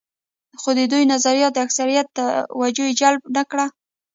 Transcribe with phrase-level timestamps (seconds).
[0.61, 3.65] خو د دوی نظریاتو د اکثریت توجه جلب نه کړه.